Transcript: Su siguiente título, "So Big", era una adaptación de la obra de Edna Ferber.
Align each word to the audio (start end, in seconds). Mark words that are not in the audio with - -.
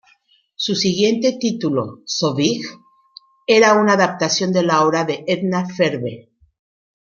Su 0.55 0.73
siguiente 0.73 1.37
título, 1.39 1.99
"So 2.07 2.33
Big", 2.33 2.63
era 3.45 3.75
una 3.79 3.93
adaptación 3.93 4.51
de 4.51 4.63
la 4.63 4.81
obra 4.83 5.03
de 5.05 5.23
Edna 5.27 5.67
Ferber. 5.75 6.31